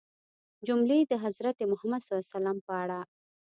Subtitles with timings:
[0.67, 2.99] جملې د حضرت محمد ﷺ په اړه